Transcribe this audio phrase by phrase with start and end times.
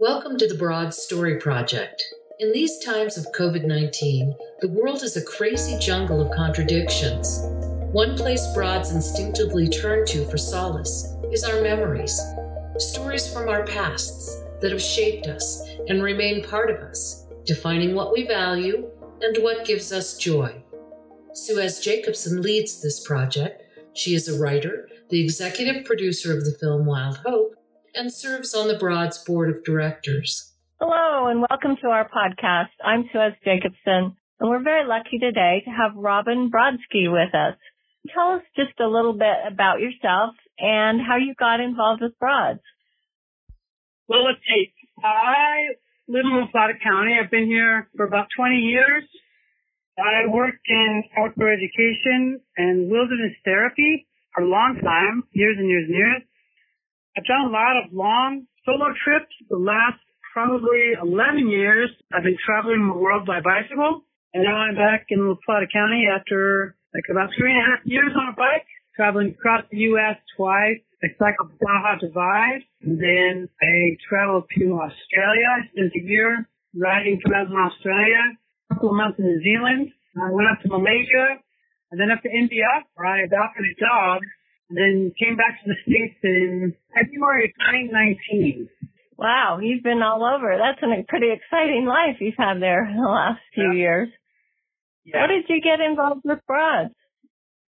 [0.00, 2.02] Welcome to the Broad Story Project.
[2.38, 7.42] In these times of COVID 19, the world is a crazy jungle of contradictions.
[7.92, 12.18] One place broads instinctively turn to for solace is our memories,
[12.78, 18.10] stories from our pasts that have shaped us and remain part of us, defining what
[18.10, 18.90] we value
[19.20, 20.64] and what gives us joy.
[21.34, 23.64] Suez Jacobson leads this project.
[23.92, 27.54] She is a writer, the executive producer of the film Wild Hope,
[27.94, 30.52] and serves on the Broad's board of directors.
[30.80, 32.72] Hello, and welcome to our podcast.
[32.84, 37.56] I'm Suez Jacobson, and we're very lucky today to have Robin Brodsky with us.
[38.14, 42.60] Tell us just a little bit about yourself and how you got involved with Broads.
[44.08, 44.72] Well, let's see.
[45.04, 45.76] I
[46.08, 47.12] live in La Plata County.
[47.20, 49.04] I've been here for about 20 years.
[49.98, 55.84] I worked in outdoor education and wilderness therapy for a long time, years and years
[55.88, 56.22] and years.
[57.16, 59.34] I've done a lot of long solo trips.
[59.48, 59.98] The last
[60.32, 64.06] probably 11 years, I've been traveling the world by bicycle.
[64.32, 67.82] And now I'm back in La Plata County after like about three and a half
[67.84, 70.18] years on a bike, traveling across the U.S.
[70.36, 70.78] twice.
[71.02, 72.62] I cycled the Baja Divide.
[72.82, 75.48] And then I traveled to Australia.
[75.50, 76.46] I spent a year
[76.78, 78.22] riding trails in Australia,
[78.70, 79.90] a couple of months in New Zealand.
[80.14, 81.42] I went up to Malaysia
[81.90, 84.22] and then up to India where I adopted a dog
[84.70, 88.68] then came back to the States in February of 2019.
[89.18, 90.56] Wow, you've been all over.
[90.56, 93.84] That's a pretty exciting life you've had there in the last few yeah.
[93.84, 94.08] years.
[95.04, 95.20] Yeah.
[95.20, 96.94] How did you get involved with Broads?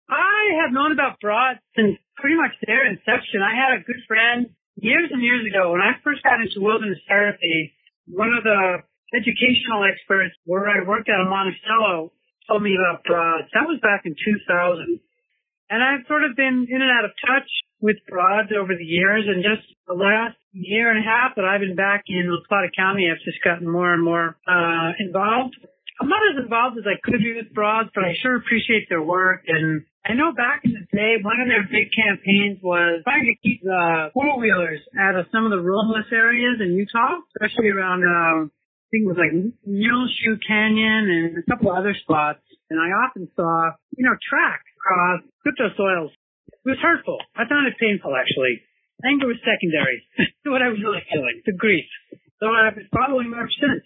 [0.09, 3.45] I have known about Broads since pretty much their inception.
[3.45, 7.01] I had a good friend years and years ago when I first got into wilderness
[7.09, 7.75] therapy.
[8.09, 12.13] One of the educational experts where I worked at in Monticello
[12.49, 13.49] told me about Broads.
[13.53, 15.01] That was back in 2000.
[15.71, 17.49] And I've sort of been in and out of touch
[17.81, 21.61] with Broads over the years and just the last year and a half that I've
[21.61, 25.57] been back in La Plata County, I've just gotten more and more, uh, involved.
[26.01, 29.03] I'm not as involved as I could be with Broads, but I sure appreciate their
[29.03, 29.45] work.
[29.47, 33.37] And I know back in the day, one of their big campaigns was trying to
[33.39, 38.03] keep the four wheelers out of some of the roadless areas in Utah, especially around,
[38.03, 42.43] uh, I think it was like Muleshoe Canyon and a couple other spots.
[42.69, 46.11] And I often saw, you know, tracks Uh, across crypto soils.
[46.65, 47.19] It was hurtful.
[47.35, 48.63] I found it painful, actually.
[49.05, 50.03] Anger was secondary
[50.45, 51.87] to what I was really feeling, the grief.
[52.39, 53.83] So I've been following ever since.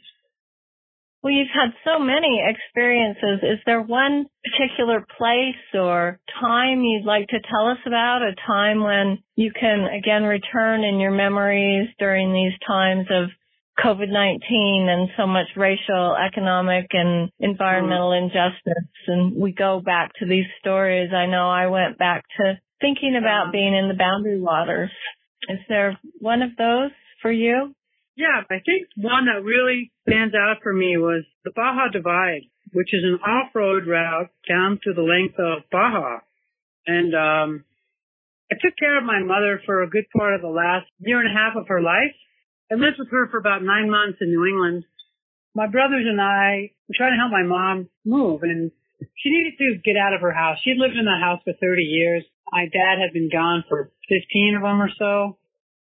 [1.23, 3.41] Well, you've had so many experiences.
[3.43, 8.23] Is there one particular place or time you'd like to tell us about?
[8.23, 13.31] A time when you can again return in your memories during these times of
[13.83, 18.23] COVID-19 and so much racial, economic and environmental mm.
[18.23, 18.91] injustice.
[19.07, 21.11] And we go back to these stories.
[21.13, 24.91] I know I went back to thinking about being in the boundary waters.
[25.49, 26.91] Is there one of those
[27.23, 27.75] for you?
[28.17, 32.89] Yeah, I think one that really stands out for me was the Baja Divide, which
[32.95, 36.21] is an off-road route down to the length of Baja.
[36.87, 37.65] And, um,
[38.51, 41.29] I took care of my mother for a good part of the last year and
[41.29, 42.15] a half of her life.
[42.71, 44.85] I lived with her for about nine months in New England.
[45.55, 48.73] My brothers and I were trying to help my mom move and
[49.23, 50.59] she needed to get out of her house.
[50.65, 52.25] She had lived in the house for 30 years.
[52.51, 55.39] My dad had been gone for 15 of them or so.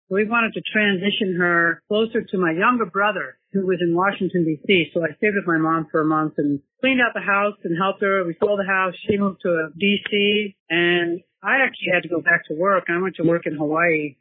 [0.09, 4.93] We wanted to transition her closer to my younger brother who was in Washington DC.
[4.93, 7.75] So I stayed with my mom for a month and cleaned out the house and
[7.77, 8.23] helped her.
[8.23, 8.95] We sold the house.
[9.05, 12.85] She moved to DC and I actually had to go back to work.
[12.87, 14.15] I went to work in Hawaii.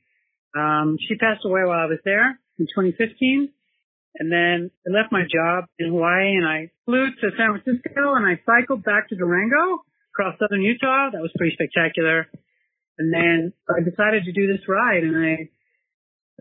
[0.57, 3.51] Um, she passed away while I was there in 2015.
[4.19, 8.27] And then I left my job in Hawaii and I flew to San Francisco and
[8.27, 11.11] I cycled back to Durango across southern Utah.
[11.13, 12.27] That was pretty spectacular.
[12.99, 15.51] And then I decided to do this ride and I,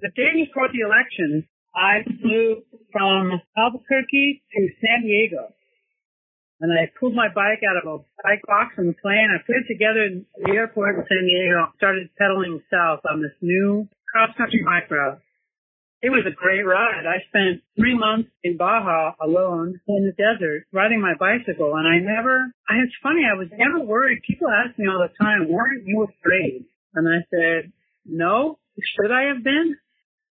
[0.02, 5.54] the day before the election, I flew from Albuquerque to San Diego.
[6.60, 9.30] And I pulled my bike out of a bike box on the plane.
[9.30, 11.70] I put it together in the airport in San Diego.
[11.78, 15.22] Started pedaling south on this new cross country bike route.
[16.02, 17.10] It was a great ride.
[17.10, 21.98] I spent three months in Baja alone in the desert riding my bicycle and I
[21.98, 24.22] never, it's funny, I was never worried.
[24.22, 26.66] People ask me all the time, weren't you afraid?
[26.94, 27.72] And I said,
[28.06, 28.60] no.
[28.78, 29.76] Should I have been?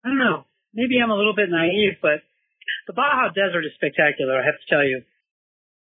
[0.03, 0.45] I don't know.
[0.73, 2.25] Maybe I'm a little bit naive, but
[2.87, 5.03] the Baja desert is spectacular, I have to tell you.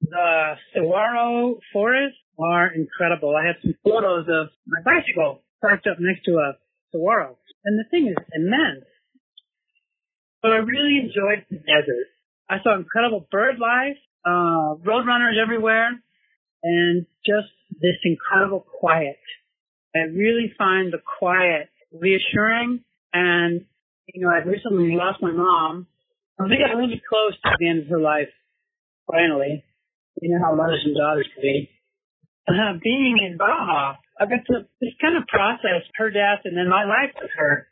[0.02, 3.32] The saguaro forests are incredible.
[3.32, 6.58] I have some photos of my bicycle parked up next to a
[6.92, 7.38] saguaro.
[7.64, 8.89] And the thing is immense.
[10.42, 12.08] But I really enjoyed the desert.
[12.50, 15.90] I saw incredible bird life, uh, roadrunners everywhere,
[16.64, 17.50] and just
[17.82, 19.20] this incredible quiet.
[19.96, 22.84] I really find the quiet reassuring
[23.14, 23.66] and
[24.14, 25.88] you know, I recently lost my mom.
[26.40, 28.32] We got really close to the end of her life,
[29.12, 29.64] finally.
[30.22, 31.70] You know how mothers and daughters can be.
[32.48, 36.70] Uh, being in Baja, I got to just kind of process her death and then
[36.70, 37.68] my life with her.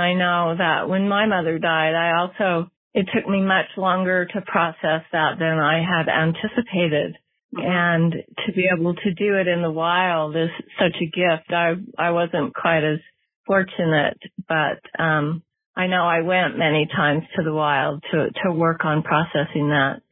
[0.00, 4.40] I know that when my mother died, I also, it took me much longer to
[4.42, 7.16] process that than I had anticipated.
[7.54, 7.66] Mm-hmm.
[7.66, 8.12] And
[8.46, 11.52] to be able to do it in the wild is such a gift.
[11.52, 13.00] I, I wasn't quite as
[13.46, 14.18] fortunate,
[14.48, 15.42] but, um,
[15.76, 20.02] I know I went many times to the wild to, to work on processing that.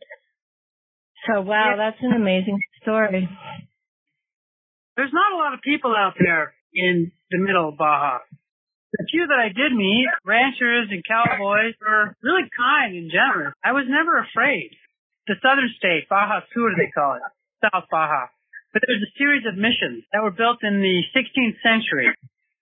[1.26, 3.28] So wow, that's an amazing story.
[4.96, 8.18] There's not a lot of people out there in the middle of Baja.
[8.92, 13.52] The few that I did meet, ranchers and cowboys, were really kind and generous.
[13.60, 14.72] I was never afraid.
[15.28, 17.24] The southern state, Baja Sur, they call it,
[17.60, 18.32] South Baja.
[18.72, 22.08] But there's a series of missions that were built in the 16th century.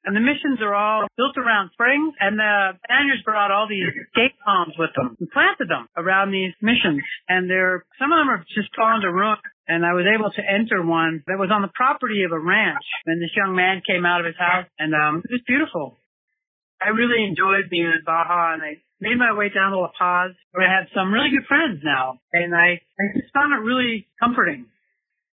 [0.07, 4.39] And the missions are all built around springs, and the Spaniards brought all these date
[4.45, 7.03] palms with them and planted them around these missions.
[7.29, 9.39] And they're, some of them are just fallen to ruin.
[9.67, 12.87] And I was able to enter one that was on the property of a ranch.
[13.07, 15.99] And this young man came out of his house, and um, it was beautiful.
[16.83, 20.33] I really enjoyed being in Baja, and I made my way down to La Paz,
[20.53, 24.09] where I have some really good friends now, and I, I just found it really
[24.21, 24.67] comforting.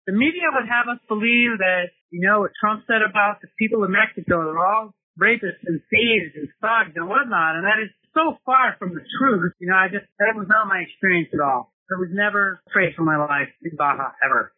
[0.06, 3.84] The media would have us believe that, you know, what Trump said about the people
[3.84, 8.38] of Mexico, they're all rapists and thieves and thugs and whatnot, and that is so
[8.46, 9.54] far from the truth.
[9.60, 11.74] You know, I just, that was not my experience at all.
[11.90, 14.54] I was never afraid for my life in Baja, ever.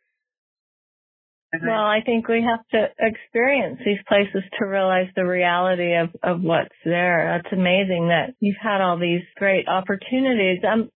[1.52, 6.42] Well, I think we have to experience these places to realize the reality of, of
[6.42, 7.42] what's there.
[7.42, 10.60] That's amazing that you've had all these great opportunities.
[10.64, 10.92] Um,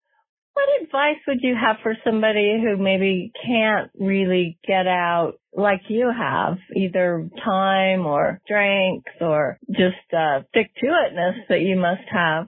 [0.54, 6.12] what advice would you have for somebody who maybe can't really get out like you
[6.16, 12.48] have, either time or strength or just uh, stick to itness that you must have?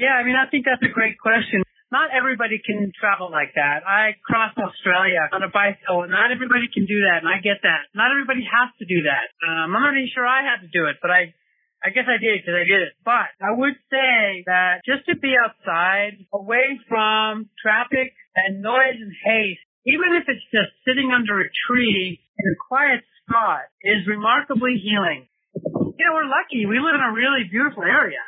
[0.00, 3.82] Yeah, I mean, I think that's a great question not everybody can travel like that.
[3.82, 7.66] I crossed Australia on a bicycle, and not everybody can do that, and I get
[7.66, 7.90] that.
[7.98, 9.26] Not everybody has to do that.
[9.42, 11.34] Um, I'm not even sure I had to do it, but I,
[11.82, 12.94] I guess I did because I did it.
[13.02, 19.10] But I would say that just to be outside, away from traffic and noise and
[19.10, 24.78] haste, even if it's just sitting under a tree in a quiet spot, is remarkably
[24.78, 25.26] healing.
[25.58, 26.70] You know, we're lucky.
[26.70, 28.22] We live in a really beautiful area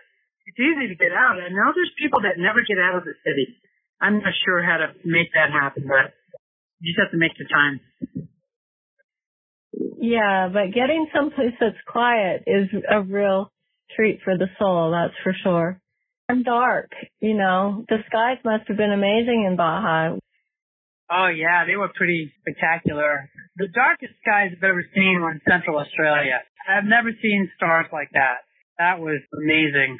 [0.52, 1.40] it's easy to get out.
[1.40, 3.56] I know there's people that never get out of the city.
[4.00, 6.12] I'm not sure how to make that happen, but
[6.80, 7.80] you just have to make the time.
[10.00, 13.50] Yeah, but getting someplace that's quiet is a real
[13.96, 15.80] treat for the soul, that's for sure.
[16.28, 16.90] And dark,
[17.20, 20.16] you know, the skies must have been amazing in Baja.
[21.10, 23.30] Oh yeah, they were pretty spectacular.
[23.56, 26.40] The darkest skies I've ever seen were in Central Australia.
[26.68, 28.44] I've never seen stars like that.
[28.78, 29.98] That was amazing.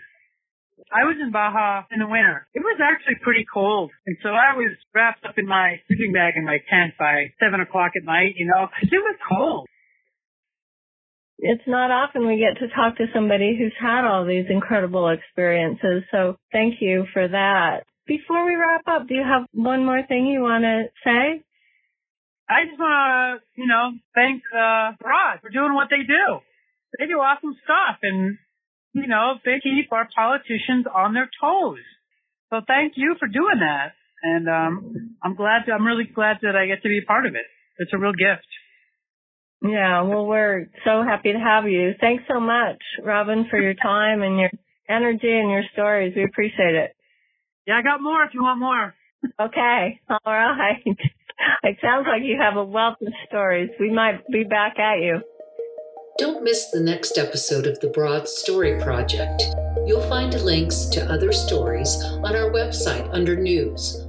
[0.90, 2.46] I was in Baja in the winter.
[2.54, 3.90] It was actually pretty cold.
[4.06, 7.60] And so I was wrapped up in my sleeping bag in my tent by seven
[7.60, 9.68] o'clock at night, you know, it was cold.
[11.38, 16.04] It's not often we get to talk to somebody who's had all these incredible experiences.
[16.10, 17.82] So thank you for that.
[18.06, 21.42] Before we wrap up, do you have one more thing you want to say?
[22.48, 26.38] I just want to, you know, thank uh, Rod for doing what they do.
[26.98, 28.36] They do awesome stuff, and
[28.92, 31.78] you know, they keep our politicians on their toes.
[32.50, 33.92] So thank you for doing that.
[34.22, 35.64] And um, I'm glad.
[35.66, 37.46] To, I'm really glad that I get to be a part of it.
[37.78, 38.46] It's a real gift.
[39.62, 41.92] Yeah, well, we're so happy to have you.
[42.00, 44.50] Thanks so much, Robin, for your time and your
[44.88, 46.14] energy and your stories.
[46.16, 46.96] We appreciate it.
[47.66, 48.94] Yeah, I got more if you want more.
[49.40, 50.82] Okay, all right.
[51.64, 53.70] It sounds like you have a wealth of stories.
[53.80, 55.22] We might be back at you.
[56.18, 59.42] Don't miss the next episode of the Broad Story Project.
[59.86, 64.06] You'll find links to other stories on our website under News